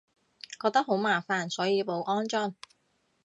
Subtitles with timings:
[0.59, 2.55] 覺得好麻煩，所以冇安裝